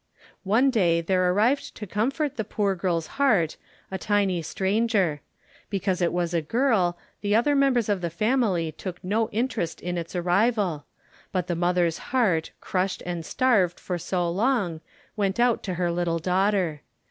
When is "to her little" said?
15.65-16.17